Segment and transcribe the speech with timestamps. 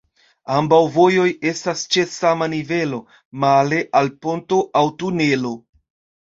[0.59, 3.01] Ambaŭ vojoj estas ĉe sama nivelo,
[3.45, 5.55] male al ponto aŭ tunelo.